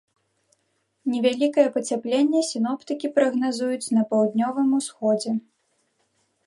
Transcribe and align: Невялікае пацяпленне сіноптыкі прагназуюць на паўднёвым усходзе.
Невялікае 1.15 1.65
пацяпленне 1.75 2.41
сіноптыкі 2.51 3.07
прагназуюць 3.19 3.93
на 3.99 4.09
паўднёвым 4.15 4.67
усходзе. 4.81 5.31